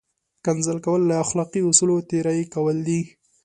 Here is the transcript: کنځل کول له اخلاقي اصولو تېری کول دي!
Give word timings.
کنځل 0.45 0.77
کول 0.85 1.01
له 1.09 1.15
اخلاقي 1.23 1.61
اصولو 1.69 1.97
تېری 2.09 2.41
کول 2.53 2.77
دي! 2.87 3.01